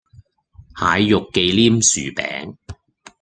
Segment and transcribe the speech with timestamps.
[0.75, 2.55] 蟹肉忌廉薯餅